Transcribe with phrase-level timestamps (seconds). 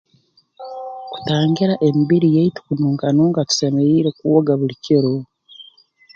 [1.11, 5.13] Kutangira emibiri yaitu kununkanunka tusemeriire kwoga buli kiro